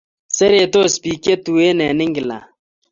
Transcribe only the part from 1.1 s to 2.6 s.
che tuen en england